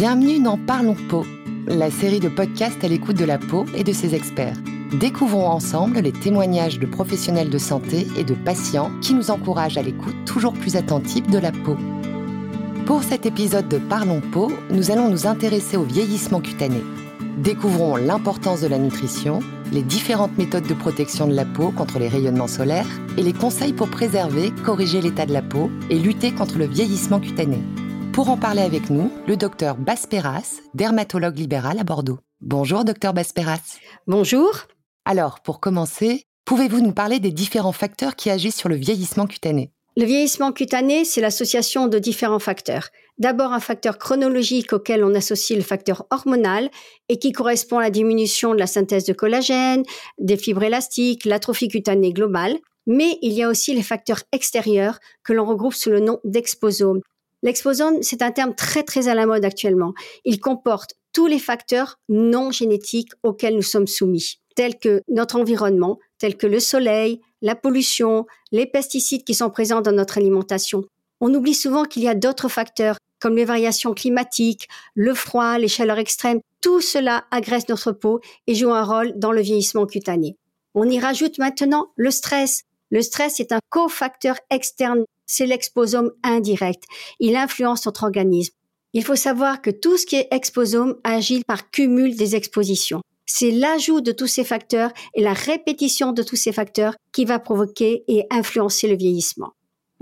Bienvenue 0.00 0.40
dans 0.40 0.56
Parlons 0.56 0.96
Peau, 1.10 1.26
la 1.66 1.90
série 1.90 2.20
de 2.20 2.30
podcasts 2.30 2.82
à 2.82 2.88
l'écoute 2.88 3.18
de 3.18 3.26
la 3.26 3.36
peau 3.36 3.66
et 3.74 3.84
de 3.84 3.92
ses 3.92 4.14
experts. 4.14 4.56
Découvrons 4.98 5.46
ensemble 5.46 5.98
les 5.98 6.10
témoignages 6.10 6.78
de 6.78 6.86
professionnels 6.86 7.50
de 7.50 7.58
santé 7.58 8.06
et 8.16 8.24
de 8.24 8.32
patients 8.32 8.90
qui 9.02 9.12
nous 9.12 9.30
encouragent 9.30 9.76
à 9.76 9.82
l'écoute 9.82 10.16
toujours 10.24 10.54
plus 10.54 10.76
attentive 10.76 11.28
de 11.28 11.36
la 11.36 11.52
peau. 11.52 11.76
Pour 12.86 13.02
cet 13.02 13.26
épisode 13.26 13.68
de 13.68 13.76
Parlons 13.76 14.22
Peau, 14.22 14.50
nous 14.70 14.90
allons 14.90 15.10
nous 15.10 15.26
intéresser 15.26 15.76
au 15.76 15.84
vieillissement 15.84 16.40
cutané. 16.40 16.82
Découvrons 17.36 17.96
l'importance 17.96 18.62
de 18.62 18.68
la 18.68 18.78
nutrition, 18.78 19.40
les 19.70 19.82
différentes 19.82 20.38
méthodes 20.38 20.66
de 20.66 20.72
protection 20.72 21.26
de 21.26 21.34
la 21.34 21.44
peau 21.44 21.72
contre 21.72 21.98
les 21.98 22.08
rayonnements 22.08 22.48
solaires 22.48 22.88
et 23.18 23.22
les 23.22 23.34
conseils 23.34 23.74
pour 23.74 23.90
préserver, 23.90 24.50
corriger 24.64 25.02
l'état 25.02 25.26
de 25.26 25.34
la 25.34 25.42
peau 25.42 25.70
et 25.90 25.98
lutter 25.98 26.32
contre 26.32 26.56
le 26.56 26.66
vieillissement 26.66 27.20
cutané. 27.20 27.58
Pour 28.12 28.28
en 28.28 28.36
parler 28.36 28.62
avec 28.62 28.90
nous, 28.90 29.10
le 29.28 29.36
docteur 29.36 29.76
Basperas, 29.76 30.60
dermatologue 30.74 31.38
libéral 31.38 31.78
à 31.78 31.84
Bordeaux. 31.84 32.18
Bonjour, 32.40 32.84
docteur 32.84 33.14
Basperas. 33.14 33.78
Bonjour. 34.08 34.50
Alors, 35.04 35.40
pour 35.40 35.60
commencer, 35.60 36.24
pouvez-vous 36.44 36.80
nous 36.80 36.92
parler 36.92 37.20
des 37.20 37.30
différents 37.30 37.72
facteurs 37.72 38.16
qui 38.16 38.28
agissent 38.28 38.56
sur 38.56 38.68
le 38.68 38.74
vieillissement 38.74 39.26
cutané? 39.26 39.70
Le 39.96 40.04
vieillissement 40.04 40.52
cutané, 40.52 41.04
c'est 41.04 41.20
l'association 41.20 41.86
de 41.86 42.00
différents 42.00 42.40
facteurs. 42.40 42.88
D'abord, 43.18 43.52
un 43.52 43.60
facteur 43.60 43.96
chronologique 43.96 44.72
auquel 44.72 45.04
on 45.04 45.14
associe 45.14 45.56
le 45.56 45.64
facteur 45.64 46.06
hormonal 46.10 46.68
et 47.08 47.18
qui 47.18 47.30
correspond 47.30 47.78
à 47.78 47.82
la 47.82 47.90
diminution 47.90 48.54
de 48.54 48.58
la 48.58 48.66
synthèse 48.66 49.04
de 49.04 49.12
collagène, 49.12 49.84
des 50.18 50.36
fibres 50.36 50.64
élastiques, 50.64 51.24
l'atrophie 51.24 51.68
cutanée 51.68 52.12
globale. 52.12 52.58
Mais 52.86 53.18
il 53.22 53.32
y 53.32 53.42
a 53.42 53.48
aussi 53.48 53.72
les 53.72 53.82
facteurs 53.82 54.22
extérieurs 54.32 54.98
que 55.22 55.32
l'on 55.32 55.46
regroupe 55.46 55.74
sous 55.74 55.90
le 55.90 56.00
nom 56.00 56.18
d'exposome. 56.24 57.00
L'exposome, 57.42 58.02
c'est 58.02 58.22
un 58.22 58.32
terme 58.32 58.54
très 58.54 58.82
très 58.82 59.08
à 59.08 59.14
la 59.14 59.26
mode 59.26 59.44
actuellement. 59.44 59.94
Il 60.24 60.40
comporte 60.40 60.94
tous 61.12 61.26
les 61.26 61.38
facteurs 61.38 61.98
non 62.08 62.50
génétiques 62.50 63.12
auxquels 63.22 63.56
nous 63.56 63.62
sommes 63.62 63.86
soumis, 63.86 64.40
tels 64.54 64.78
que 64.78 65.02
notre 65.08 65.36
environnement, 65.36 65.98
tels 66.18 66.36
que 66.36 66.46
le 66.46 66.60
soleil, 66.60 67.20
la 67.42 67.54
pollution, 67.54 68.26
les 68.52 68.66
pesticides 68.66 69.24
qui 69.24 69.34
sont 69.34 69.50
présents 69.50 69.80
dans 69.80 69.92
notre 69.92 70.18
alimentation. 70.18 70.84
On 71.20 71.34
oublie 71.34 71.54
souvent 71.54 71.84
qu'il 71.84 72.02
y 72.02 72.08
a 72.08 72.14
d'autres 72.14 72.48
facteurs, 72.48 72.96
comme 73.20 73.36
les 73.36 73.44
variations 73.44 73.94
climatiques, 73.94 74.68
le 74.94 75.14
froid, 75.14 75.58
les 75.58 75.68
chaleurs 75.68 75.98
extrêmes. 75.98 76.40
Tout 76.60 76.80
cela 76.80 77.24
agresse 77.30 77.68
notre 77.68 77.92
peau 77.92 78.20
et 78.46 78.54
joue 78.54 78.72
un 78.72 78.84
rôle 78.84 79.18
dans 79.18 79.32
le 79.32 79.40
vieillissement 79.40 79.86
cutané. 79.86 80.36
On 80.74 80.88
y 80.88 80.98
rajoute 81.00 81.38
maintenant 81.38 81.90
le 81.96 82.10
stress. 82.10 82.62
Le 82.90 83.02
stress 83.02 83.40
est 83.40 83.52
un 83.52 83.60
cofacteur 83.68 84.36
externe 84.50 85.04
c'est 85.30 85.46
l'exposome 85.46 86.10
indirect. 86.22 86.84
Il 87.20 87.36
influence 87.36 87.86
notre 87.86 88.02
organisme. 88.02 88.54
Il 88.92 89.04
faut 89.04 89.16
savoir 89.16 89.62
que 89.62 89.70
tout 89.70 89.96
ce 89.96 90.04
qui 90.04 90.16
est 90.16 90.28
exposome 90.32 90.96
agit 91.04 91.44
par 91.46 91.70
cumul 91.70 92.16
des 92.16 92.34
expositions. 92.34 93.02
C'est 93.26 93.52
l'ajout 93.52 94.00
de 94.00 94.10
tous 94.10 94.26
ces 94.26 94.42
facteurs 94.42 94.90
et 95.14 95.22
la 95.22 95.32
répétition 95.32 96.10
de 96.12 96.24
tous 96.24 96.34
ces 96.34 96.52
facteurs 96.52 96.96
qui 97.12 97.24
va 97.24 97.38
provoquer 97.38 98.02
et 98.08 98.26
influencer 98.30 98.88
le 98.88 98.96
vieillissement. 98.96 99.52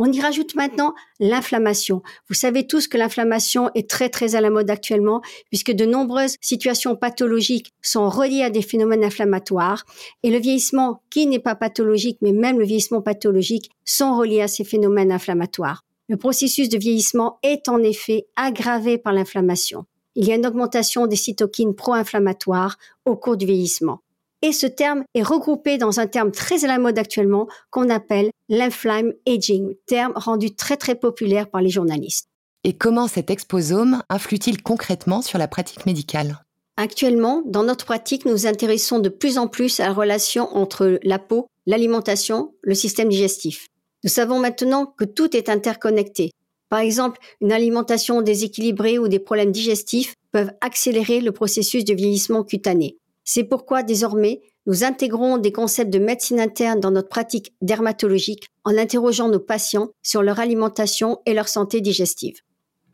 On 0.00 0.12
y 0.12 0.20
rajoute 0.20 0.54
maintenant 0.54 0.94
l'inflammation. 1.18 2.02
Vous 2.28 2.34
savez 2.34 2.68
tous 2.68 2.86
que 2.86 2.96
l'inflammation 2.96 3.70
est 3.74 3.91
très 3.91 4.08
très 4.08 4.36
à 4.36 4.41
la 4.41 4.48
mode 4.48 4.70
actuellement 4.70 5.22
puisque 5.48 5.72
de 5.72 5.84
nombreuses 5.84 6.36
situations 6.41 6.94
pathologiques 6.94 7.72
sont 7.82 8.08
reliées 8.08 8.44
à 8.44 8.50
des 8.50 8.62
phénomènes 8.62 9.02
inflammatoires 9.02 9.84
et 10.22 10.30
le 10.30 10.38
vieillissement 10.38 11.02
qui 11.10 11.26
n'est 11.26 11.41
pas 11.41 11.56
pathologique 11.56 12.19
mais 12.22 12.32
même 12.32 12.60
le 12.60 12.64
vieillissement 12.64 13.02
pathologique 13.02 13.70
sont 13.84 14.16
reliés 14.16 14.42
à 14.42 14.48
ces 14.48 14.62
phénomènes 14.62 15.10
inflammatoires. 15.10 15.84
Le 16.08 16.16
processus 16.16 16.69
de 16.69 16.78
vieillissement 16.78 17.41
est 17.42 17.69
en 17.69 17.82
effet 17.82 18.28
aggravé 18.36 18.98
par 18.98 19.12
l'inflammation. 19.12 19.84
Il 20.14 20.26
y 20.26 20.32
a 20.32 20.36
une 20.36 20.46
augmentation 20.46 21.08
des 21.08 21.16
cytokines 21.16 21.74
pro-inflammatoires 21.74 22.78
au 23.04 23.16
cours 23.16 23.36
du 23.36 23.46
vieillissement. 23.46 24.00
Et 24.42 24.53
ce 24.53 24.67
terme 24.67 25.05
est 25.14 25.22
regroupé 25.22 25.78
dans 25.78 25.99
un 25.99 26.06
terme 26.06 26.31
très 26.31 26.65
à 26.65 26.69
la 26.69 26.78
mode 26.78 26.99
actuellement 26.99 27.49
qu'on 27.71 27.91
appelle 27.91 28.31
l'inflame 28.49 29.12
aging, 29.26 29.75
terme 29.87 30.12
rendu 30.15 30.54
très 30.54 30.76
très 30.76 30.94
populaire 30.94 31.50
par 31.50 31.60
les 31.60 31.71
journalistes. 31.71 32.28
Et 32.62 32.77
comment 32.77 33.09
cet 33.09 33.31
exposome 33.31 34.03
influe-t-il 34.09 34.62
concrètement 34.62 35.22
sur 35.22 35.38
la 35.38 35.48
pratique 35.48 35.87
médicale? 35.87 36.44
Actuellement, 36.77 37.43
dans 37.47 37.65
notre 37.65 37.84
pratique, 37.84 38.25
nous 38.25 38.32
nous 38.32 38.47
intéressons 38.47 39.00
de 39.00 39.09
plus 39.09 39.38
en 39.38 39.48
plus 39.48 39.81
à 39.81 39.87
la 39.87 39.93
relation 39.93 40.54
entre 40.56 41.00
la 41.03 41.19
peau, 41.19 41.48
l'alimentation, 41.66 42.54
le 42.62 42.75
système 42.75 43.09
digestif. 43.09 43.66
Nous 44.04 44.10
savons 44.10 44.38
maintenant 44.38 44.87
que 44.87 45.04
tout 45.04 45.37
est 45.37 45.48
interconnecté. 45.48 46.31
Par 46.69 46.78
exemple, 46.78 47.19
une 47.41 47.50
alimentation 47.50 48.22
déséquilibrée 48.22 49.00
ou 49.00 49.09
des 49.09 49.19
problèmes 49.19 49.50
digestifs 49.50 50.15
peuvent 50.31 50.53
accélérer 50.60 51.21
le 51.21 51.32
processus 51.32 51.84
de 51.84 51.94
vieillissement 51.94 52.44
cutané. 52.44 52.97
C'est 53.31 53.44
pourquoi 53.44 53.83
désormais, 53.83 54.41
nous 54.65 54.84
intégrons 54.84 55.37
des 55.37 55.53
concepts 55.53 55.93
de 55.93 55.99
médecine 55.99 56.41
interne 56.41 56.81
dans 56.81 56.91
notre 56.91 57.11
pratique 57.11 57.53
dermatologique 57.61 58.49
en 58.65 58.78
interrogeant 58.78 59.28
nos 59.28 59.39
patients 59.39 59.91
sur 60.03 60.22
leur 60.22 60.41
alimentation 60.41 61.19
et 61.27 61.34
leur 61.34 61.47
santé 61.47 61.83
digestive. 61.83 62.37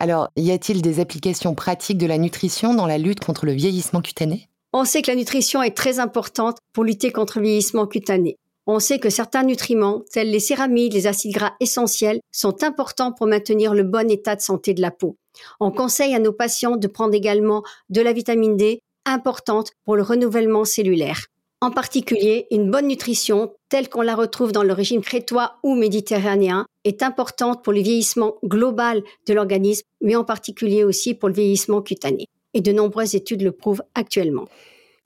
Alors, 0.00 0.30
y 0.34 0.50
a-t-il 0.50 0.82
des 0.82 0.98
applications 0.98 1.54
pratiques 1.54 1.98
de 1.98 2.06
la 2.08 2.18
nutrition 2.18 2.74
dans 2.74 2.88
la 2.88 2.98
lutte 2.98 3.24
contre 3.24 3.46
le 3.46 3.52
vieillissement 3.52 4.02
cutané? 4.02 4.48
On 4.72 4.84
sait 4.84 5.02
que 5.02 5.10
la 5.12 5.16
nutrition 5.16 5.62
est 5.62 5.76
très 5.76 6.00
importante 6.00 6.58
pour 6.72 6.82
lutter 6.82 7.12
contre 7.12 7.38
le 7.38 7.44
vieillissement 7.44 7.86
cutané. 7.86 8.36
On 8.66 8.80
sait 8.80 8.98
que 8.98 9.10
certains 9.10 9.44
nutriments, 9.44 10.02
tels 10.10 10.32
les 10.32 10.40
céramides, 10.40 10.94
les 10.94 11.06
acides 11.06 11.34
gras 11.34 11.52
essentiels, 11.60 12.18
sont 12.32 12.64
importants 12.64 13.12
pour 13.12 13.28
maintenir 13.28 13.72
le 13.72 13.84
bon 13.84 14.10
état 14.10 14.34
de 14.34 14.40
santé 14.40 14.74
de 14.74 14.80
la 14.80 14.90
peau. 14.90 15.16
On 15.60 15.70
conseille 15.70 16.14
à 16.14 16.18
nos 16.18 16.32
patients 16.32 16.76
de 16.76 16.88
prendre 16.88 17.14
également 17.14 17.62
de 17.88 18.00
la 18.00 18.12
vitamine 18.12 18.56
D 18.56 18.80
importante 19.06 19.72
pour 19.84 19.96
le 19.96 20.02
renouvellement 20.02 20.64
cellulaire. 20.64 21.26
En 21.60 21.70
particulier, 21.70 22.46
une 22.50 22.70
bonne 22.70 22.88
nutrition, 22.88 23.54
telle 23.70 23.88
qu'on 23.88 24.02
la 24.02 24.14
retrouve 24.14 24.52
dans 24.52 24.62
le 24.62 24.72
régime 24.72 25.00
crétois 25.00 25.56
ou 25.62 25.74
méditerranéen, 25.74 26.66
est 26.84 27.02
importante 27.02 27.64
pour 27.64 27.72
le 27.72 27.80
vieillissement 27.80 28.34
global 28.44 29.02
de 29.26 29.32
l'organisme, 29.32 29.86
mais 30.02 30.14
en 30.14 30.24
particulier 30.24 30.84
aussi 30.84 31.14
pour 31.14 31.30
le 31.30 31.34
vieillissement 31.34 31.80
cutané. 31.80 32.26
Et 32.52 32.60
de 32.60 32.70
nombreuses 32.72 33.14
études 33.14 33.42
le 33.42 33.52
prouvent 33.52 33.82
actuellement. 33.94 34.44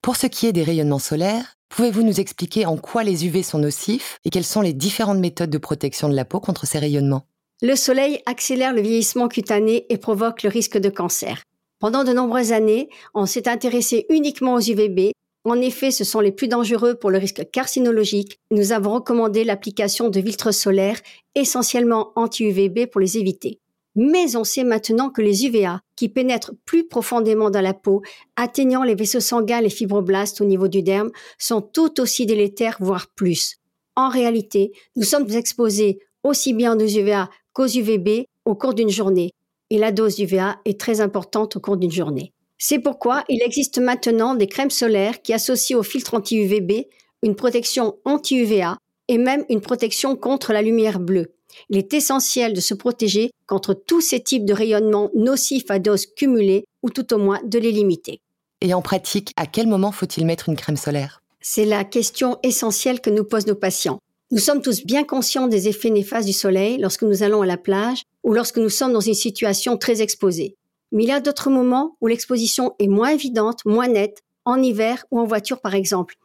Pour 0.03 0.17
ce 0.17 0.27
qui 0.27 0.47
est 0.47 0.53
des 0.53 0.65
rayonnements 0.65 0.99
solaires, 0.99 1.55
pouvez-vous 1.69 2.03
nous 2.03 2.19
expliquer 2.19 2.67
en 2.67 2.77
quoi 2.77 3.05
les 3.05 3.27
UV 3.27 3.43
sont 3.43 3.59
nocifs 3.59 4.19
et 4.25 4.31
quelles 4.31 4.45
sont 4.45 4.61
les 4.61 4.73
différentes 4.73 5.19
méthodes 5.19 5.51
de 5.51 5.59
protection 5.59 6.09
de 6.09 6.17
la 6.17 6.25
peau 6.25 6.41
contre 6.41 6.67
ces 6.67 6.79
rayonnements? 6.79 7.27
Le 7.63 7.75
soleil 7.75 8.21
accélère 8.27 8.73
le 8.73 8.81
vieillissement 8.81 9.29
cutané 9.29 9.87
et 9.91 9.99
provoque 9.99 10.43
le 10.43 10.49
risque 10.49 10.79
de 10.79 10.89
cancer. 10.89 11.43
Pendant 11.81 12.03
de 12.03 12.13
nombreuses 12.13 12.51
années, 12.51 12.89
on 13.15 13.25
s'est 13.25 13.49
intéressé 13.49 14.07
uniquement 14.11 14.55
aux 14.55 14.61
UVB. 14.61 15.13
En 15.45 15.61
effet, 15.61 15.93
ce 15.93 16.03
sont 16.03 16.19
les 16.19 16.33
plus 16.33 16.49
dangereux 16.49 16.97
pour 16.97 17.11
le 17.11 17.19
risque 17.19 17.49
carcinologique. 17.53 18.41
Nous 18.51 18.73
avons 18.73 18.95
recommandé 18.95 19.45
l'application 19.45 20.09
de 20.09 20.21
filtres 20.21 20.53
solaires 20.53 21.01
essentiellement 21.37 22.13
anti-UVB 22.17 22.87
pour 22.91 23.01
les 23.01 23.17
éviter. 23.17 23.61
Mais 23.95 24.35
on 24.35 24.43
sait 24.43 24.65
maintenant 24.65 25.09
que 25.11 25.23
les 25.23 25.47
UVA, 25.47 25.81
qui 25.95 26.09
pénètrent 26.09 26.53
plus 26.65 26.87
profondément 26.87 27.49
dans 27.49 27.61
la 27.61 27.75
peau, 27.75 28.03
atteignant 28.35 28.83
les 28.83 28.97
vaisseaux 28.97 29.21
sanguins 29.21 29.63
et 29.63 29.71
fibroblastes 29.71 30.41
au 30.41 30.45
niveau 30.45 30.67
du 30.67 30.83
derme, 30.83 31.13
sont 31.39 31.61
tout 31.61 32.01
aussi 32.01 32.27
délétères, 32.27 32.77
voire 32.81 33.07
plus. 33.15 33.59
En 33.95 34.09
réalité, 34.09 34.73
nous 34.97 35.05
sommes 35.05 35.31
exposés 35.31 36.01
aussi 36.25 36.55
bien 36.55 36.77
aux 36.77 36.87
UVA 36.87 37.31
qu'aux 37.53 37.69
UVB 37.69 38.25
au 38.45 38.57
cours 38.57 38.75
d'une 38.75 38.91
journée 38.91 39.31
et 39.71 39.79
la 39.79 39.93
dose 39.93 40.17
d'UVA 40.17 40.59
est 40.65 40.81
très 40.81 41.01
importante 41.01 41.57
au 41.57 41.61
cours 41.61 41.77
d'une 41.77 41.91
journée. 41.91 42.33
C'est 42.59 42.81
pourquoi 42.81 43.25
il 43.29 43.43
existe 43.43 43.79
maintenant 43.79 44.35
des 44.35 44.47
crèmes 44.47 44.71
solaires 44.71 45.23
qui 45.23 45.33
associent 45.33 45.79
au 45.79 45.83
filtre 45.83 46.15
anti-UVB 46.15 46.89
une 47.23 47.37
protection 47.37 47.97
anti-UVA 48.05 48.77
et 49.09 49.19
même 49.19 49.45
une 49.49 49.61
protection 49.61 50.17
contre 50.17 50.53
la 50.53 50.63
lumière 50.63 51.01
bleue. 51.01 51.33
Il 51.71 51.79
est 51.79 51.95
essentiel 51.95 52.53
de 52.53 52.61
se 52.61 52.75
protéger 52.75 53.31
contre 53.47 53.75
tous 53.75 54.01
ces 54.01 54.21
types 54.21 54.45
de 54.45 54.53
rayonnements 54.53 55.11
nocifs 55.15 55.71
à 55.71 55.79
dose 55.79 56.07
cumulée 56.07 56.65
ou 56.83 56.91
tout 56.91 57.13
au 57.15 57.19
moins 57.19 57.41
de 57.45 57.59
les 57.59 57.73
limiter. 57.73 58.21
Et 58.61 58.75
en 58.75 58.83
pratique, 58.83 59.33
à 59.37 59.47
quel 59.47 59.67
moment 59.67 59.93
faut-il 59.93 60.27
mettre 60.27 60.49
une 60.49 60.57
crème 60.57 60.77
solaire? 60.77 61.23
C'est 61.41 61.65
la 61.65 61.85
question 61.85 62.39
essentielle 62.43 63.01
que 63.01 63.11
nous 63.11 63.25
posent 63.25 63.47
nos 63.47 63.55
patients. 63.55 64.01
Nous 64.31 64.39
sommes 64.39 64.61
tous 64.61 64.85
bien 64.85 65.05
conscients 65.05 65.49
des 65.49 65.69
effets 65.69 65.89
néfastes 65.89 66.27
du 66.27 66.35
soleil 66.35 66.77
lorsque 66.77 67.03
nous 67.03 67.23
allons 67.23 67.41
à 67.41 67.47
la 67.47 67.57
plage 67.57 68.03
ou 68.23 68.35
lorsque 68.35 68.59
nous 68.59 68.69
sommes 68.69 68.93
dans 68.93 69.01
une 69.01 69.15
situation 69.15 69.79
très 69.79 70.03
exposée. 70.03 70.55
Mais 70.93 71.05
il 71.05 71.09
y 71.09 71.13
a 71.13 71.21
d'autres 71.21 71.49
moments 71.49 71.97
où 72.03 72.09
l'exposition 72.09 72.75
est 72.79 72.89
moins 72.89 73.09
évidente, 73.09 73.65
moins 73.65 73.89
nette, 73.89 74.23
en 74.45 74.63
hiver 74.63 75.07
ou 75.11 75.19
en 75.19 75.25
voiture 75.25 75.63
par 75.63 75.75
exemple. 75.75 76.17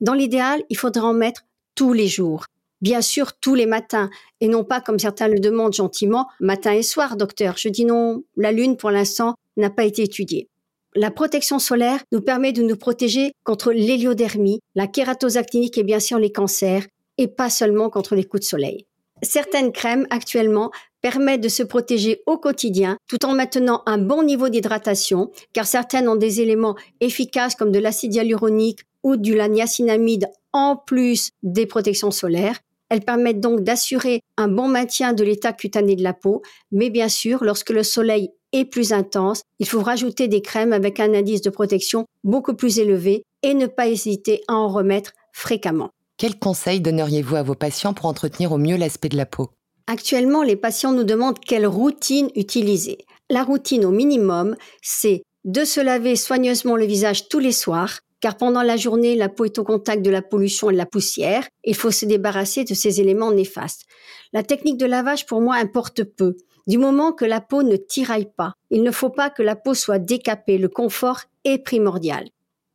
Dans 0.00 0.14
l'idéal, 0.14 0.62
il 0.70 0.78
faudra 0.78 1.06
en 1.06 1.12
mettre 1.12 1.42
tous 1.74 1.92
les 1.92 2.08
jours. 2.08 2.46
Bien 2.80 3.02
sûr, 3.02 3.34
tous 3.38 3.54
les 3.54 3.66
matins, 3.66 4.08
et 4.40 4.48
non 4.48 4.64
pas 4.64 4.80
comme 4.80 4.98
certains 4.98 5.28
le 5.28 5.38
demandent 5.38 5.74
gentiment, 5.74 6.28
matin 6.40 6.72
et 6.72 6.82
soir, 6.82 7.16
docteur. 7.18 7.58
Je 7.58 7.68
dis 7.68 7.84
non, 7.84 8.24
la 8.38 8.52
Lune, 8.52 8.78
pour 8.78 8.90
l'instant, 8.90 9.34
n'a 9.58 9.68
pas 9.68 9.84
été 9.84 10.02
étudiée. 10.02 10.48
La 10.94 11.10
protection 11.10 11.58
solaire 11.58 12.00
nous 12.10 12.22
permet 12.22 12.52
de 12.52 12.62
nous 12.62 12.76
protéger 12.76 13.32
contre 13.44 13.70
l'héliodermie, 13.72 14.60
la 14.74 14.86
kératose 14.86 15.36
actinique 15.36 15.76
et 15.76 15.84
bien 15.84 16.00
sûr 16.00 16.18
les 16.18 16.32
cancers, 16.32 16.86
et 17.20 17.28
pas 17.28 17.50
seulement 17.50 17.90
contre 17.90 18.16
les 18.16 18.24
coups 18.24 18.40
de 18.40 18.48
soleil. 18.48 18.86
Certaines 19.22 19.70
crèmes 19.70 20.06
actuellement 20.08 20.70
permettent 21.02 21.42
de 21.42 21.48
se 21.48 21.62
protéger 21.62 22.22
au 22.26 22.38
quotidien 22.38 22.96
tout 23.06 23.24
en 23.26 23.34
maintenant 23.34 23.82
un 23.86 23.98
bon 23.98 24.22
niveau 24.22 24.48
d'hydratation, 24.48 25.30
car 25.52 25.66
certaines 25.66 26.08
ont 26.08 26.16
des 26.16 26.40
éléments 26.40 26.76
efficaces 27.00 27.54
comme 27.54 27.72
de 27.72 27.78
l'acide 27.78 28.14
hyaluronique 28.14 28.80
ou 29.02 29.16
du 29.16 29.34
niacinamide 29.34 30.28
en 30.52 30.76
plus 30.76 31.30
des 31.42 31.66
protections 31.66 32.10
solaires. 32.10 32.58
Elles 32.88 33.04
permettent 33.04 33.40
donc 33.40 33.60
d'assurer 33.60 34.22
un 34.36 34.48
bon 34.48 34.66
maintien 34.66 35.12
de 35.12 35.22
l'état 35.22 35.52
cutané 35.52 35.96
de 35.96 36.02
la 36.02 36.14
peau, 36.14 36.42
mais 36.72 36.90
bien 36.90 37.08
sûr, 37.08 37.44
lorsque 37.44 37.70
le 37.70 37.82
soleil 37.82 38.30
est 38.52 38.64
plus 38.64 38.92
intense, 38.92 39.42
il 39.58 39.68
faut 39.68 39.82
rajouter 39.82 40.26
des 40.26 40.42
crèmes 40.42 40.72
avec 40.72 40.98
un 40.98 41.14
indice 41.14 41.42
de 41.42 41.50
protection 41.50 42.06
beaucoup 42.24 42.54
plus 42.54 42.78
élevé 42.78 43.22
et 43.42 43.54
ne 43.54 43.66
pas 43.66 43.86
hésiter 43.86 44.42
à 44.48 44.54
en 44.54 44.68
remettre 44.68 45.12
fréquemment. 45.32 45.90
Quels 46.20 46.38
conseils 46.38 46.82
donneriez-vous 46.82 47.36
à 47.36 47.42
vos 47.42 47.54
patients 47.54 47.94
pour 47.94 48.04
entretenir 48.04 48.52
au 48.52 48.58
mieux 48.58 48.76
l'aspect 48.76 49.08
de 49.08 49.16
la 49.16 49.24
peau? 49.24 49.48
Actuellement, 49.86 50.42
les 50.42 50.54
patients 50.54 50.92
nous 50.92 51.02
demandent 51.02 51.38
quelle 51.38 51.66
routine 51.66 52.28
utiliser. 52.36 52.98
La 53.30 53.42
routine 53.42 53.86
au 53.86 53.90
minimum, 53.90 54.54
c'est 54.82 55.22
de 55.46 55.64
se 55.64 55.80
laver 55.80 56.16
soigneusement 56.16 56.76
le 56.76 56.84
visage 56.84 57.30
tous 57.30 57.38
les 57.38 57.52
soirs, 57.52 58.00
car 58.20 58.36
pendant 58.36 58.60
la 58.60 58.76
journée, 58.76 59.16
la 59.16 59.30
peau 59.30 59.46
est 59.46 59.58
au 59.58 59.64
contact 59.64 60.02
de 60.02 60.10
la 60.10 60.20
pollution 60.20 60.68
et 60.68 60.74
de 60.74 60.76
la 60.76 60.84
poussière. 60.84 61.48
Il 61.64 61.74
faut 61.74 61.90
se 61.90 62.04
débarrasser 62.04 62.64
de 62.64 62.74
ces 62.74 63.00
éléments 63.00 63.32
néfastes. 63.32 63.86
La 64.34 64.42
technique 64.42 64.76
de 64.76 64.84
lavage, 64.84 65.24
pour 65.24 65.40
moi, 65.40 65.54
importe 65.56 66.04
peu. 66.04 66.36
Du 66.66 66.76
moment 66.76 67.12
que 67.12 67.24
la 67.24 67.40
peau 67.40 67.62
ne 67.62 67.76
tiraille 67.76 68.30
pas, 68.36 68.52
il 68.68 68.82
ne 68.82 68.90
faut 68.90 69.08
pas 69.08 69.30
que 69.30 69.42
la 69.42 69.56
peau 69.56 69.72
soit 69.72 69.98
décapée. 69.98 70.58
Le 70.58 70.68
confort 70.68 71.22
est 71.44 71.64
primordial. 71.64 72.28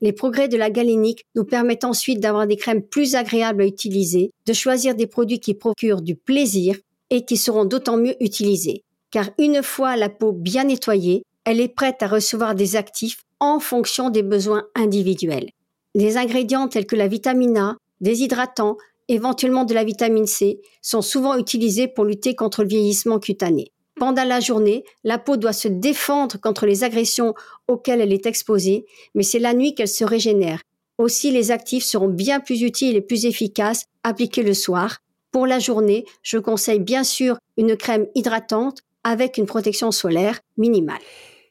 Les 0.05 0.13
progrès 0.13 0.47
de 0.47 0.55
la 0.55 0.69
galénique 0.69 1.25
nous 1.33 1.45
permettent 1.45 1.83
ensuite 1.83 2.19
d'avoir 2.19 2.45
des 2.45 2.57
crèmes 2.57 2.83
plus 2.83 3.15
agréables 3.15 3.63
à 3.63 3.65
utiliser, 3.65 4.29
de 4.45 4.53
choisir 4.53 4.93
des 4.93 5.07
produits 5.07 5.39
qui 5.39 5.55
procurent 5.55 6.03
du 6.03 6.15
plaisir 6.15 6.77
et 7.09 7.25
qui 7.25 7.37
seront 7.37 7.65
d'autant 7.65 7.97
mieux 7.97 8.15
utilisés. 8.23 8.83
Car 9.09 9.31
une 9.39 9.63
fois 9.63 9.95
la 9.95 10.09
peau 10.09 10.31
bien 10.31 10.65
nettoyée, 10.65 11.23
elle 11.43 11.59
est 11.59 11.73
prête 11.73 12.03
à 12.03 12.07
recevoir 12.07 12.53
des 12.53 12.75
actifs 12.75 13.23
en 13.39 13.59
fonction 13.59 14.11
des 14.11 14.21
besoins 14.21 14.67
individuels. 14.75 15.49
Des 15.95 16.17
ingrédients 16.17 16.67
tels 16.67 16.85
que 16.85 16.95
la 16.95 17.07
vitamine 17.07 17.57
A, 17.57 17.75
des 17.99 18.21
hydratants, 18.21 18.77
éventuellement 19.07 19.65
de 19.65 19.73
la 19.73 19.83
vitamine 19.83 20.27
C, 20.27 20.61
sont 20.83 21.01
souvent 21.01 21.35
utilisés 21.35 21.87
pour 21.87 22.05
lutter 22.05 22.35
contre 22.35 22.61
le 22.61 22.69
vieillissement 22.69 23.17
cutané. 23.17 23.71
Pendant 24.05 24.23
la 24.23 24.39
journée, 24.39 24.83
la 25.03 25.17
peau 25.17 25.35
doit 25.35 25.51
se 25.51 25.67
défendre 25.67 26.39
contre 26.39 26.67
les 26.67 26.83
agressions 26.83 27.33
auxquelles 27.67 28.01
elle 28.01 28.13
est 28.13 28.27
exposée, 28.27 28.85
mais 29.15 29.23
c'est 29.23 29.39
la 29.39 29.55
nuit 29.55 29.73
qu'elle 29.73 29.87
se 29.87 30.03
régénère. 30.03 30.61
Aussi, 30.99 31.31
les 31.31 31.49
actifs 31.49 31.83
seront 31.83 32.09
bien 32.09 32.39
plus 32.39 32.61
utiles 32.61 32.95
et 32.95 33.01
plus 33.01 33.25
efficaces 33.25 33.85
appliqués 34.03 34.43
le 34.43 34.53
soir. 34.53 34.99
Pour 35.31 35.47
la 35.47 35.57
journée, 35.57 36.05
je 36.21 36.37
conseille 36.37 36.81
bien 36.81 37.03
sûr 37.03 37.39
une 37.57 37.75
crème 37.75 38.05
hydratante 38.13 38.81
avec 39.03 39.39
une 39.39 39.47
protection 39.47 39.89
solaire 39.91 40.39
minimale. 40.55 41.01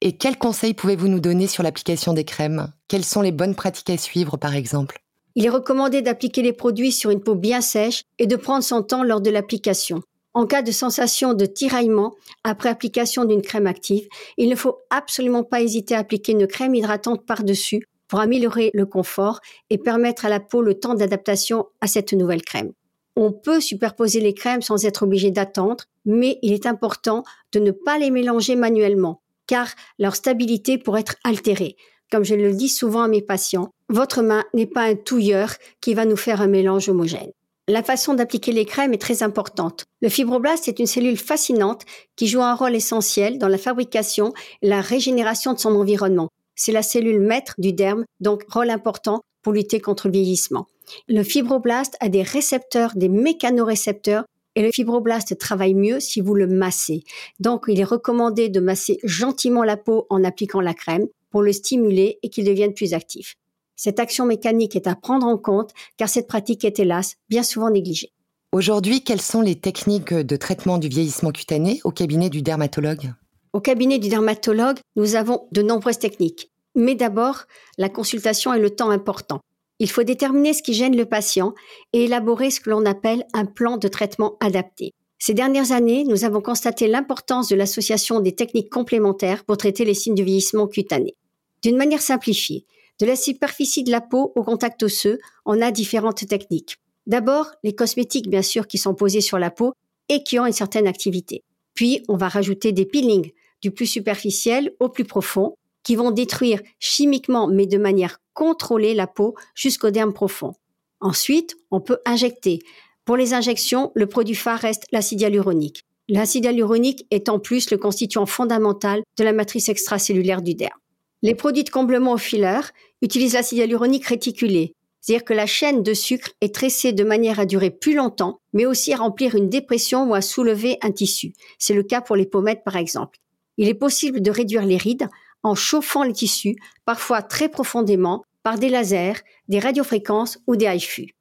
Et 0.00 0.12
quels 0.12 0.38
conseils 0.38 0.74
pouvez-vous 0.74 1.08
nous 1.08 1.18
donner 1.18 1.48
sur 1.48 1.64
l'application 1.64 2.12
des 2.12 2.24
crèmes? 2.24 2.72
Quelles 2.86 3.04
sont 3.04 3.20
les 3.20 3.32
bonnes 3.32 3.56
pratiques 3.56 3.90
à 3.90 3.98
suivre, 3.98 4.36
par 4.36 4.54
exemple? 4.54 5.02
Il 5.34 5.44
est 5.44 5.50
recommandé 5.50 6.02
d'appliquer 6.02 6.42
les 6.42 6.52
produits 6.52 6.92
sur 6.92 7.10
une 7.10 7.20
peau 7.20 7.34
bien 7.34 7.60
sèche 7.60 8.04
et 8.20 8.28
de 8.28 8.36
prendre 8.36 8.62
son 8.62 8.84
temps 8.84 9.02
lors 9.02 9.20
de 9.20 9.30
l'application. 9.30 10.02
En 10.34 10.46
cas 10.46 10.62
de 10.62 10.72
sensation 10.72 11.32
de 11.32 11.46
tiraillement 11.46 12.14
après 12.42 12.68
application 12.68 13.24
d'une 13.24 13.40
crème 13.40 13.68
active, 13.68 14.08
il 14.36 14.48
ne 14.48 14.56
faut 14.56 14.78
absolument 14.90 15.44
pas 15.44 15.62
hésiter 15.62 15.94
à 15.94 16.00
appliquer 16.00 16.32
une 16.32 16.48
crème 16.48 16.74
hydratante 16.74 17.24
par-dessus 17.24 17.86
pour 18.08 18.18
améliorer 18.18 18.70
le 18.74 18.84
confort 18.84 19.40
et 19.70 19.78
permettre 19.78 20.26
à 20.26 20.28
la 20.28 20.40
peau 20.40 20.60
le 20.60 20.74
temps 20.74 20.94
d'adaptation 20.94 21.66
à 21.80 21.86
cette 21.86 22.12
nouvelle 22.12 22.42
crème. 22.42 22.72
On 23.16 23.30
peut 23.30 23.60
superposer 23.60 24.20
les 24.20 24.34
crèmes 24.34 24.60
sans 24.60 24.84
être 24.84 25.04
obligé 25.04 25.30
d'attendre, 25.30 25.84
mais 26.04 26.38
il 26.42 26.52
est 26.52 26.66
important 26.66 27.22
de 27.52 27.60
ne 27.60 27.70
pas 27.70 27.98
les 27.98 28.10
mélanger 28.10 28.56
manuellement 28.56 29.20
car 29.46 29.68
leur 29.98 30.16
stabilité 30.16 30.78
pourrait 30.78 31.02
être 31.02 31.16
altérée. 31.24 31.76
Comme 32.10 32.24
je 32.24 32.34
le 32.34 32.52
dis 32.52 32.68
souvent 32.68 33.02
à 33.02 33.08
mes 33.08 33.22
patients, 33.22 33.70
votre 33.88 34.22
main 34.22 34.44
n'est 34.54 34.66
pas 34.66 34.82
un 34.82 34.94
touilleur 34.94 35.54
qui 35.80 35.94
va 35.94 36.04
nous 36.04 36.16
faire 36.16 36.40
un 36.40 36.48
mélange 36.48 36.88
homogène. 36.88 37.30
La 37.66 37.82
façon 37.82 38.12
d'appliquer 38.12 38.52
les 38.52 38.66
crèmes 38.66 38.92
est 38.92 39.00
très 39.00 39.22
importante. 39.22 39.86
Le 40.02 40.10
fibroblast 40.10 40.68
est 40.68 40.78
une 40.78 40.86
cellule 40.86 41.16
fascinante 41.16 41.82
qui 42.14 42.26
joue 42.26 42.42
un 42.42 42.54
rôle 42.54 42.74
essentiel 42.74 43.38
dans 43.38 43.48
la 43.48 43.56
fabrication 43.56 44.34
et 44.60 44.68
la 44.68 44.82
régénération 44.82 45.54
de 45.54 45.58
son 45.58 45.74
environnement. 45.74 46.28
C'est 46.56 46.72
la 46.72 46.82
cellule 46.82 47.20
maître 47.20 47.54
du 47.56 47.72
derme, 47.72 48.04
donc 48.20 48.42
rôle 48.50 48.68
important 48.68 49.22
pour 49.42 49.54
lutter 49.54 49.80
contre 49.80 50.08
le 50.08 50.12
vieillissement. 50.12 50.66
Le 51.08 51.22
fibroblast 51.22 51.96
a 52.00 52.10
des 52.10 52.22
récepteurs, 52.22 52.92
des 52.96 53.08
mécanorécepteurs 53.08 54.24
et 54.56 54.62
le 54.62 54.70
fibroblast 54.70 55.38
travaille 55.38 55.74
mieux 55.74 56.00
si 56.00 56.20
vous 56.20 56.34
le 56.34 56.46
massez. 56.46 57.02
Donc, 57.40 57.64
il 57.68 57.80
est 57.80 57.84
recommandé 57.84 58.50
de 58.50 58.60
masser 58.60 58.98
gentiment 59.04 59.64
la 59.64 59.78
peau 59.78 60.06
en 60.10 60.22
appliquant 60.22 60.60
la 60.60 60.74
crème 60.74 61.06
pour 61.30 61.42
le 61.42 61.52
stimuler 61.52 62.18
et 62.22 62.28
qu'il 62.28 62.44
devienne 62.44 62.74
plus 62.74 62.92
actif. 62.92 63.36
Cette 63.76 63.98
action 64.00 64.26
mécanique 64.26 64.76
est 64.76 64.86
à 64.86 64.94
prendre 64.94 65.26
en 65.26 65.36
compte 65.36 65.72
car 65.96 66.08
cette 66.08 66.28
pratique 66.28 66.64
est 66.64 66.78
hélas 66.78 67.16
bien 67.28 67.42
souvent 67.42 67.70
négligée. 67.70 68.12
Aujourd'hui, 68.52 69.02
quelles 69.02 69.20
sont 69.20 69.40
les 69.40 69.56
techniques 69.56 70.14
de 70.14 70.36
traitement 70.36 70.78
du 70.78 70.88
vieillissement 70.88 71.32
cutané 71.32 71.80
au 71.82 71.90
cabinet 71.90 72.30
du 72.30 72.40
dermatologue? 72.40 73.12
Au 73.52 73.60
cabinet 73.60 73.98
du 73.98 74.08
dermatologue, 74.08 74.78
nous 74.96 75.16
avons 75.16 75.48
de 75.50 75.62
nombreuses 75.62 75.98
techniques. 75.98 76.52
Mais 76.76 76.94
d'abord, 76.94 77.44
la 77.78 77.88
consultation 77.88 78.52
est 78.54 78.60
le 78.60 78.70
temps 78.70 78.90
important. 78.90 79.40
Il 79.80 79.90
faut 79.90 80.04
déterminer 80.04 80.52
ce 80.52 80.62
qui 80.62 80.74
gêne 80.74 80.96
le 80.96 81.04
patient 81.04 81.52
et 81.92 82.04
élaborer 82.04 82.50
ce 82.50 82.60
que 82.60 82.70
l'on 82.70 82.86
appelle 82.86 83.24
un 83.32 83.44
plan 83.44 83.76
de 83.76 83.88
traitement 83.88 84.36
adapté. 84.40 84.92
Ces 85.18 85.34
dernières 85.34 85.72
années, 85.72 86.04
nous 86.04 86.24
avons 86.24 86.40
constaté 86.40 86.86
l'importance 86.86 87.48
de 87.48 87.56
l'association 87.56 88.20
des 88.20 88.34
techniques 88.34 88.70
complémentaires 88.70 89.44
pour 89.44 89.56
traiter 89.56 89.84
les 89.84 89.94
signes 89.94 90.14
du 90.14 90.22
vieillissement 90.22 90.68
cutané. 90.68 91.16
D'une 91.62 91.76
manière 91.76 92.02
simplifiée, 92.02 92.66
de 93.00 93.06
la 93.06 93.16
superficie 93.16 93.82
de 93.82 93.90
la 93.90 94.00
peau 94.00 94.32
au 94.36 94.42
contact 94.42 94.82
osseux, 94.82 95.18
on 95.44 95.60
a 95.60 95.70
différentes 95.70 96.26
techniques. 96.26 96.78
D'abord, 97.06 97.50
les 97.62 97.74
cosmétiques, 97.74 98.28
bien 98.28 98.42
sûr, 98.42 98.66
qui 98.66 98.78
sont 98.78 98.94
posés 98.94 99.20
sur 99.20 99.38
la 99.38 99.50
peau 99.50 99.74
et 100.08 100.22
qui 100.22 100.38
ont 100.38 100.46
une 100.46 100.52
certaine 100.52 100.86
activité. 100.86 101.42
Puis, 101.74 102.02
on 102.08 102.16
va 102.16 102.28
rajouter 102.28 102.72
des 102.72 102.86
peelings, 102.86 103.32
du 103.60 103.70
plus 103.70 103.86
superficiel 103.86 104.72
au 104.80 104.88
plus 104.88 105.04
profond, 105.04 105.56
qui 105.82 105.96
vont 105.96 106.10
détruire 106.10 106.60
chimiquement, 106.78 107.46
mais 107.46 107.66
de 107.66 107.78
manière 107.78 108.18
contrôlée, 108.32 108.94
la 108.94 109.06
peau 109.06 109.34
jusqu'au 109.54 109.90
derme 109.90 110.12
profond. 110.12 110.54
Ensuite, 111.00 111.56
on 111.70 111.80
peut 111.80 111.98
injecter. 112.06 112.60
Pour 113.04 113.16
les 113.16 113.34
injections, 113.34 113.92
le 113.94 114.06
produit 114.06 114.34
phare 114.34 114.60
reste 114.60 114.86
l'acide 114.92 115.20
hyaluronique. 115.20 115.84
L'acide 116.08 116.44
hyaluronique 116.44 117.06
est 117.10 117.28
en 117.28 117.38
plus 117.38 117.70
le 117.70 117.76
constituant 117.76 118.26
fondamental 118.26 119.02
de 119.18 119.24
la 119.24 119.32
matrice 119.32 119.68
extracellulaire 119.68 120.42
du 120.42 120.54
derme. 120.54 120.78
Les 121.24 121.34
produits 121.34 121.64
de 121.64 121.70
comblement 121.70 122.12
au 122.12 122.18
filler 122.18 122.60
utilisent 123.00 123.32
l'acide 123.32 123.56
hyaluronique 123.56 124.04
réticulé, 124.04 124.74
c'est-à-dire 125.00 125.24
que 125.24 125.32
la 125.32 125.46
chaîne 125.46 125.82
de 125.82 125.94
sucre 125.94 126.28
est 126.42 126.54
tressée 126.54 126.92
de 126.92 127.02
manière 127.02 127.40
à 127.40 127.46
durer 127.46 127.70
plus 127.70 127.94
longtemps, 127.94 128.40
mais 128.52 128.66
aussi 128.66 128.92
à 128.92 128.98
remplir 128.98 129.34
une 129.34 129.48
dépression 129.48 130.04
ou 130.04 130.14
à 130.14 130.20
soulever 130.20 130.76
un 130.82 130.90
tissu. 130.90 131.32
C'est 131.58 131.72
le 131.72 131.82
cas 131.82 132.02
pour 132.02 132.14
les 132.14 132.26
pommettes 132.26 132.62
par 132.62 132.76
exemple. 132.76 133.20
Il 133.56 133.70
est 133.70 133.74
possible 133.74 134.20
de 134.20 134.30
réduire 134.30 134.66
les 134.66 134.76
rides 134.76 135.08
en 135.42 135.54
chauffant 135.54 136.02
les 136.02 136.12
tissus, 136.12 136.56
parfois 136.84 137.22
très 137.22 137.48
profondément, 137.48 138.22
par 138.42 138.58
des 138.58 138.68
lasers, 138.68 139.22
des 139.48 139.60
radiofréquences 139.60 140.40
ou 140.46 140.56
des 140.56 140.66
HIFU. 140.66 141.14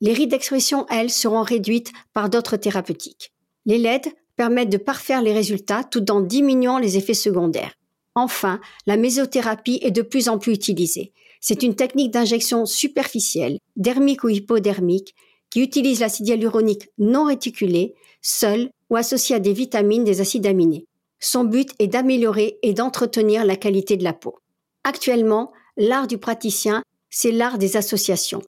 Les 0.00 0.14
rides 0.14 0.30
d'expression, 0.30 0.86
elles, 0.88 1.10
seront 1.10 1.42
réduites 1.42 1.92
par 2.14 2.30
d'autres 2.30 2.56
thérapeutiques. 2.56 3.34
Les 3.66 3.76
LED 3.76 4.14
permettent 4.34 4.72
de 4.72 4.78
parfaire 4.78 5.20
les 5.20 5.34
résultats 5.34 5.84
tout 5.84 6.10
en 6.10 6.22
diminuant 6.22 6.78
les 6.78 6.96
effets 6.96 7.12
secondaires. 7.12 7.74
Enfin, 8.14 8.60
la 8.86 8.96
mésothérapie 8.96 9.78
est 9.82 9.90
de 9.90 10.02
plus 10.02 10.28
en 10.28 10.38
plus 10.38 10.52
utilisée. 10.52 11.12
C'est 11.40 11.62
une 11.62 11.74
technique 11.74 12.12
d'injection 12.12 12.66
superficielle, 12.66 13.58
dermique 13.76 14.22
ou 14.24 14.28
hypodermique, 14.28 15.14
qui 15.50 15.60
utilise 15.60 16.00
l'acide 16.00 16.28
hyaluronique 16.28 16.88
non 16.98 17.24
réticulé, 17.24 17.94
seul 18.20 18.70
ou 18.90 18.96
associé 18.96 19.36
à 19.36 19.40
des 19.40 19.52
vitamines 19.52 20.04
des 20.04 20.20
acides 20.20 20.46
aminés. 20.46 20.86
Son 21.20 21.44
but 21.44 21.70
est 21.78 21.88
d'améliorer 21.88 22.58
et 22.62 22.74
d'entretenir 22.74 23.44
la 23.44 23.56
qualité 23.56 23.96
de 23.96 24.04
la 24.04 24.12
peau. 24.12 24.38
Actuellement, 24.84 25.52
l'art 25.76 26.06
du 26.06 26.18
praticien, 26.18 26.82
c'est 27.10 27.32
l'art 27.32 27.58
des 27.58 27.76
associations. 27.76 28.42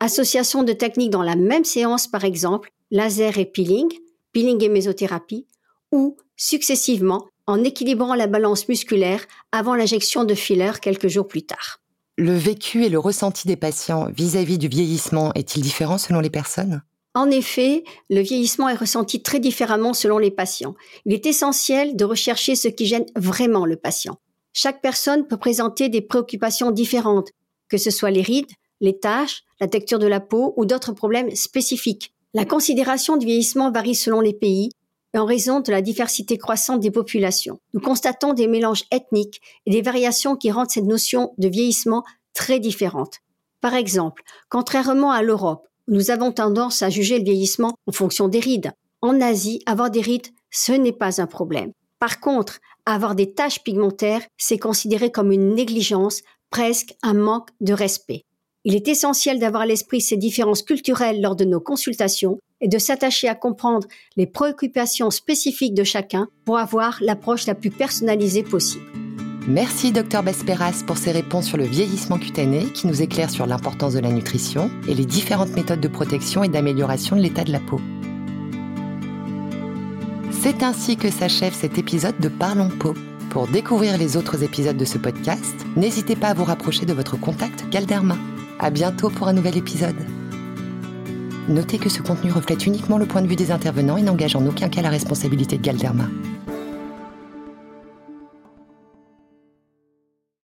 Association 0.00 0.62
de 0.62 0.72
techniques 0.72 1.10
dans 1.10 1.22
la 1.22 1.36
même 1.36 1.64
séance, 1.64 2.06
par 2.06 2.24
exemple, 2.24 2.70
laser 2.90 3.38
et 3.38 3.46
peeling, 3.46 3.88
peeling 4.32 4.62
et 4.62 4.68
mésothérapie, 4.68 5.46
ou 5.92 6.16
successivement 6.36 7.26
en 7.50 7.64
équilibrant 7.64 8.14
la 8.14 8.26
balance 8.26 8.68
musculaire 8.68 9.26
avant 9.52 9.74
l'injection 9.74 10.24
de 10.24 10.34
filler 10.34 10.72
quelques 10.80 11.08
jours 11.08 11.26
plus 11.26 11.42
tard. 11.42 11.80
Le 12.16 12.36
vécu 12.36 12.84
et 12.84 12.88
le 12.88 12.98
ressenti 12.98 13.48
des 13.48 13.56
patients 13.56 14.08
vis-à-vis 14.14 14.58
du 14.58 14.68
vieillissement 14.68 15.32
est-il 15.34 15.62
différent 15.62 15.98
selon 15.98 16.20
les 16.20 16.30
personnes? 16.30 16.82
En 17.14 17.28
effet, 17.30 17.82
le 18.08 18.20
vieillissement 18.20 18.68
est 18.68 18.76
ressenti 18.76 19.20
très 19.20 19.40
différemment 19.40 19.94
selon 19.94 20.18
les 20.18 20.30
patients. 20.30 20.76
Il 21.06 21.12
est 21.12 21.26
essentiel 21.26 21.96
de 21.96 22.04
rechercher 22.04 22.54
ce 22.54 22.68
qui 22.68 22.86
gêne 22.86 23.06
vraiment 23.16 23.66
le 23.66 23.76
patient. 23.76 24.18
Chaque 24.52 24.80
personne 24.80 25.26
peut 25.26 25.36
présenter 25.36 25.88
des 25.88 26.02
préoccupations 26.02 26.70
différentes, 26.70 27.30
que 27.68 27.78
ce 27.78 27.90
soit 27.90 28.10
les 28.10 28.22
rides, 28.22 28.52
les 28.80 28.98
taches, 28.98 29.42
la 29.60 29.66
texture 29.66 29.98
de 29.98 30.06
la 30.06 30.20
peau 30.20 30.54
ou 30.56 30.66
d'autres 30.66 30.92
problèmes 30.92 31.34
spécifiques. 31.34 32.14
La 32.32 32.44
considération 32.44 33.16
du 33.16 33.26
vieillissement 33.26 33.72
varie 33.72 33.96
selon 33.96 34.20
les 34.20 34.34
pays 34.34 34.70
en 35.18 35.24
raison 35.24 35.60
de 35.60 35.72
la 35.72 35.82
diversité 35.82 36.38
croissante 36.38 36.80
des 36.80 36.90
populations. 36.90 37.58
Nous 37.74 37.80
constatons 37.80 38.32
des 38.32 38.46
mélanges 38.46 38.84
ethniques 38.92 39.40
et 39.66 39.70
des 39.70 39.82
variations 39.82 40.36
qui 40.36 40.50
rendent 40.50 40.70
cette 40.70 40.84
notion 40.84 41.34
de 41.38 41.48
vieillissement 41.48 42.04
très 42.32 42.60
différente. 42.60 43.18
Par 43.60 43.74
exemple, 43.74 44.22
contrairement 44.48 45.10
à 45.10 45.22
l'Europe, 45.22 45.66
nous 45.88 46.10
avons 46.10 46.32
tendance 46.32 46.82
à 46.82 46.90
juger 46.90 47.18
le 47.18 47.24
vieillissement 47.24 47.74
en 47.86 47.92
fonction 47.92 48.28
des 48.28 48.40
rides, 48.40 48.72
en 49.02 49.20
Asie, 49.20 49.62
avoir 49.66 49.90
des 49.90 50.00
rides, 50.00 50.28
ce 50.50 50.72
n'est 50.72 50.92
pas 50.92 51.20
un 51.20 51.26
problème. 51.26 51.72
Par 51.98 52.20
contre, 52.20 52.60
avoir 52.86 53.14
des 53.14 53.32
taches 53.34 53.62
pigmentaires, 53.62 54.22
c'est 54.36 54.58
considéré 54.58 55.10
comme 55.10 55.32
une 55.32 55.54
négligence, 55.54 56.20
presque 56.50 56.94
un 57.02 57.14
manque 57.14 57.50
de 57.60 57.72
respect. 57.72 58.24
Il 58.64 58.74
est 58.74 58.88
essentiel 58.88 59.38
d'avoir 59.38 59.62
à 59.62 59.66
l'esprit 59.66 60.00
ces 60.00 60.16
différences 60.16 60.62
culturelles 60.62 61.20
lors 61.20 61.36
de 61.36 61.44
nos 61.44 61.60
consultations 61.60 62.38
et 62.60 62.68
de 62.68 62.78
s'attacher 62.78 63.28
à 63.28 63.34
comprendre 63.34 63.86
les 64.16 64.26
préoccupations 64.26 65.10
spécifiques 65.10 65.74
de 65.74 65.84
chacun 65.84 66.28
pour 66.44 66.58
avoir 66.58 66.98
l'approche 67.00 67.46
la 67.46 67.54
plus 67.54 67.70
personnalisée 67.70 68.42
possible. 68.42 68.84
Merci 69.48 69.90
Dr 69.90 70.22
Besperas 70.22 70.82
pour 70.86 70.98
ces 70.98 71.12
réponses 71.12 71.46
sur 71.46 71.56
le 71.56 71.64
vieillissement 71.64 72.18
cutané 72.18 72.66
qui 72.66 72.86
nous 72.86 73.02
éclairent 73.02 73.30
sur 73.30 73.46
l'importance 73.46 73.94
de 73.94 73.98
la 74.00 74.12
nutrition 74.12 74.70
et 74.86 74.94
les 74.94 75.06
différentes 75.06 75.56
méthodes 75.56 75.80
de 75.80 75.88
protection 75.88 76.44
et 76.44 76.48
d'amélioration 76.48 77.16
de 77.16 77.22
l'état 77.22 77.44
de 77.44 77.52
la 77.52 77.60
peau. 77.60 77.80
C'est 80.30 80.62
ainsi 80.62 80.96
que 80.96 81.10
s'achève 81.10 81.54
cet 81.54 81.78
épisode 81.78 82.18
de 82.18 82.28
Parlons 82.28 82.68
Peau. 82.68 82.94
Pour 83.30 83.46
découvrir 83.46 83.96
les 83.98 84.16
autres 84.16 84.42
épisodes 84.42 84.76
de 84.76 84.84
ce 84.84 84.98
podcast, 84.98 85.54
n'hésitez 85.76 86.16
pas 86.16 86.28
à 86.28 86.34
vous 86.34 86.44
rapprocher 86.44 86.86
de 86.86 86.92
votre 86.92 87.18
contact 87.18 87.68
Galderma. 87.70 88.16
À 88.58 88.70
bientôt 88.70 89.10
pour 89.10 89.28
un 89.28 89.32
nouvel 89.32 89.56
épisode. 89.56 90.19
Notez 91.50 91.78
que 91.78 91.88
ce 91.88 92.00
contenu 92.00 92.30
reflète 92.30 92.64
uniquement 92.64 92.96
le 92.96 93.06
point 93.06 93.22
de 93.22 93.26
vue 93.26 93.34
des 93.34 93.50
intervenants 93.50 93.96
et 93.96 94.02
n'engage 94.02 94.36
en 94.36 94.46
aucun 94.46 94.68
cas 94.68 94.82
la 94.82 94.88
responsabilité 94.88 95.58
de 95.58 95.62
Galderma. 95.62 96.04